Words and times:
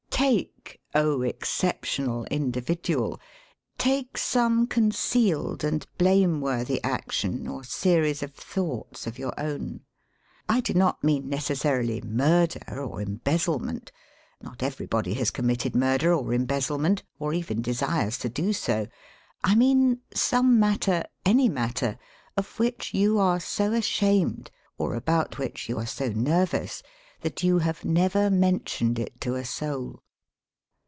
Take— 0.53 0.79
exceptional 1.33 2.25
individual!— 2.25 3.19
take 3.79 4.13
somie 4.19 4.69
concealed 4.69 5.63
and 5.63 5.83
blameworthy 5.97 6.79
action 6.83 7.47
or 7.47 7.63
series 7.63 8.21
of 8.21 8.31
thoughts 8.35 9.07
of 9.07 9.17
your 9.17 9.33
own, 9.39 9.79
I 10.47 10.59
do 10.61 10.75
not 10.75 11.03
mean 11.03 11.27
necessarily 11.27 12.01
murder 12.01 12.61
or 12.79 13.01
embezzlement; 13.01 13.91
not 14.39 14.61
everybody 14.61 15.15
has 15.15 15.31
com 15.31 15.47
mitted 15.47 15.73
murder 15.75 16.13
or 16.13 16.35
embezzlement, 16.35 17.01
or 17.17 17.33
even 17.33 17.63
desires 17.63 18.19
to 18.19 18.29
do 18.29 18.53
so; 18.53 18.85
I 19.43 19.55
mean 19.55 20.01
some 20.13 20.59
matter— 20.59 21.03
any 21.25 21.49
matter— 21.49 21.97
of 22.37 22.59
which 22.59 22.93
you 22.93 23.17
are 23.17 23.39
so 23.39 23.73
ashamed, 23.73 24.51
or 24.77 24.93
about 24.93 25.39
which 25.39 25.67
you 25.67 25.79
are 25.79 25.87
bo 25.97 26.09
nervous, 26.09 26.83
that 27.21 27.41
you 27.41 27.57
have 27.57 27.83
never 27.83 28.29
mentioned 28.29 28.99
it 28.99 29.19
to 29.21 29.33
a 29.33 29.43
soul. 29.43 30.03